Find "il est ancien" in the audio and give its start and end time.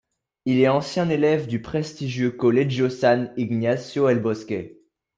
0.45-1.07